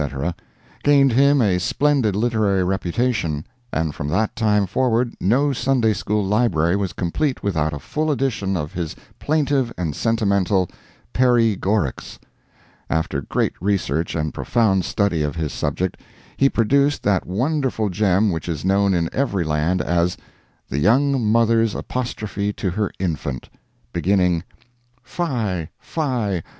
gained 0.83 1.11
him 1.13 1.39
a 1.43 1.59
splendid 1.59 2.15
literary 2.15 2.63
reputation, 2.63 3.45
and 3.71 3.93
from 3.93 4.07
that 4.07 4.35
time 4.35 4.65
forward 4.65 5.13
no 5.21 5.53
Sunday 5.53 5.93
school 5.93 6.25
library 6.25 6.75
was 6.75 6.91
complete 6.91 7.43
without 7.43 7.71
a 7.71 7.77
full 7.77 8.09
edition 8.09 8.57
of 8.57 8.73
his 8.73 8.95
plaintive 9.19 9.71
and 9.77 9.95
sentimental 9.95 10.67
"Perry 11.13 11.55
Gorics." 11.55 12.17
After 12.89 13.21
great 13.21 13.53
research 13.61 14.15
and 14.15 14.33
profound 14.33 14.83
study 14.85 15.21
of 15.21 15.35
his 15.35 15.53
subject, 15.53 15.97
he 16.35 16.49
produced 16.49 17.03
that 17.03 17.27
wonderful 17.27 17.87
gem 17.89 18.31
which 18.31 18.49
is 18.49 18.65
known 18.65 18.95
in 18.95 19.07
every 19.13 19.43
land 19.43 19.83
as 19.83 20.17
"The 20.67 20.79
Young 20.79 21.23
Mother's 21.23 21.75
Apostrophe 21.75 22.51
to 22.53 22.71
Her 22.71 22.91
Infant," 22.97 23.49
beginning: 23.93 24.43
"Fie! 25.03 25.69
fie! 25.77 26.41